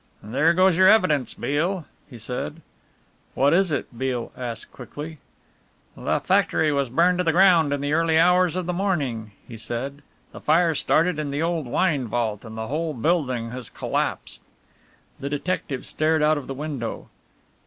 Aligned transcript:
"There 0.23 0.51
goes 0.55 0.75
your 0.77 0.87
evidence, 0.87 1.35
Beale," 1.35 1.85
he 2.09 2.17
said. 2.17 2.63
"What 3.35 3.53
is 3.53 3.71
it?" 3.71 3.85
asked 3.85 3.99
Beale 3.99 4.31
quickly. 4.71 5.19
"The 5.95 6.19
factory 6.19 6.71
was 6.71 6.89
burned 6.89 7.19
to 7.19 7.23
the 7.23 7.31
ground 7.31 7.71
in 7.71 7.81
the 7.81 7.93
early 7.93 8.19
hours 8.19 8.55
of 8.55 8.65
the 8.65 8.73
morning," 8.73 9.31
he 9.47 9.57
said. 9.57 10.01
"The 10.31 10.41
fire 10.41 10.73
started 10.73 11.19
in 11.19 11.29
the 11.29 11.43
old 11.43 11.67
wine 11.67 12.07
vault 12.07 12.43
and 12.45 12.57
the 12.57 12.65
whole 12.65 12.95
building 12.95 13.51
has 13.51 13.69
collapsed." 13.69 14.41
The 15.19 15.29
detective 15.29 15.85
stared 15.85 16.23
out 16.23 16.39
of 16.39 16.47
the 16.47 16.55
window. 16.55 17.09